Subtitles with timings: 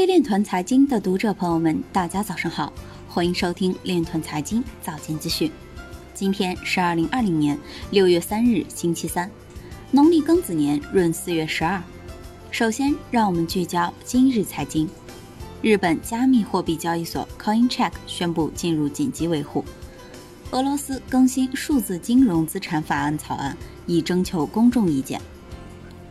[0.00, 2.72] 位链团财经的读者朋友们，大家早上好，
[3.06, 5.52] 欢迎收听链团财经早间资讯。
[6.14, 7.58] 今天是二零二零年
[7.90, 9.30] 六月三日，星期三，
[9.90, 11.82] 农历庚子年闰四月十二。
[12.50, 14.88] 首先，让我们聚焦今日财经。
[15.60, 19.62] 日本加密货币交易所 CoinCheck 宣布进入紧急维护。
[20.52, 23.54] 俄罗斯更新数字金融资产法案草案，
[23.84, 25.20] 以征求公众意见。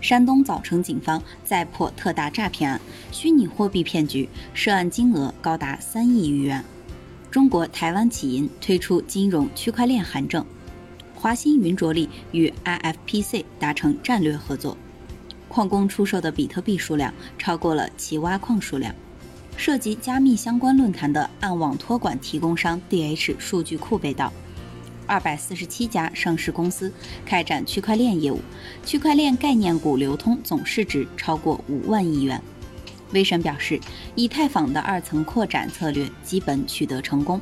[0.00, 2.80] 山东枣城警方再破特大诈骗案，
[3.12, 6.64] 虚拟货币骗局涉案金额高达三亿余元。
[7.30, 10.44] 中国台湾起银推出金融区块链函证。
[11.14, 14.76] 华鑫云着力与 IFPC 达成战略合作。
[15.48, 18.94] 矿工出售的比特币数量超过了其挖矿数量。
[19.56, 24.32] 涉及加密相关论坛的暗网托管提供商 DH 数据库被盗。
[25.10, 26.92] 二百四十七家上市公司
[27.26, 28.40] 开展区块链业务，
[28.86, 32.40] 区块链概念股流通总市值超过五万亿元。
[33.12, 33.80] 威神表示，
[34.14, 37.40] 以太坊的二层扩展策略基本取得成功。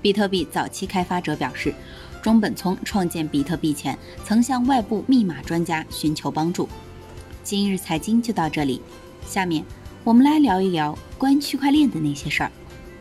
[0.00, 1.74] 比特币早期开发者表示，
[2.22, 6.68] 中本聪创建比特币前曾向外部密码专家寻求帮助。
[7.42, 8.80] 今日财经就到这里，
[9.26, 9.64] 下面
[10.04, 12.52] 我们来聊一聊关于区块链的那些事儿。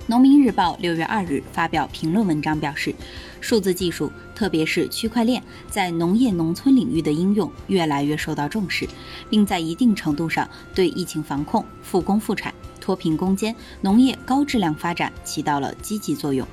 [0.07, 2.93] 农民日报六月二日发表评论文章表示，
[3.39, 8.87] 数字技术，特别是区块链，在农业农村领域的应用越来越受到重视，
[9.29, 16.45] 并在一定程度上对疫情防控、复工复产、脱贫攻坚、农业高质量发展起到了积极作用。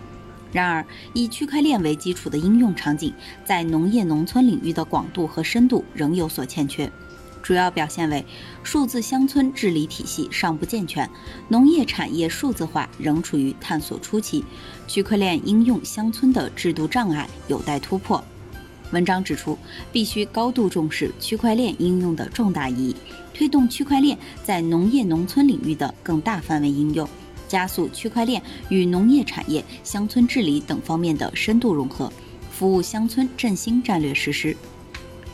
[0.52, 3.12] 然而，以区块链为基础的应用场景，
[3.44, 6.90] 在农业农村领域的广度和深度仍有所欠缺。
[7.42, 8.24] 主要表现为
[8.62, 11.08] 数字乡村治理体系尚不健全，
[11.48, 14.44] 农业产业数字化仍处于探索初期，
[14.86, 18.22] 区块链应用乡村的制度障碍有待突破。
[18.90, 19.58] 文章指出，
[19.92, 22.96] 必须高度重视区块链应用的重大意义，
[23.34, 27.06] 推动区块链在农业农村领域的更大范围应用，
[27.46, 32.10] 加速区块链与农业产业、乡村治理等方面的深度融合，
[32.50, 34.56] 服务乡村振兴战略实施。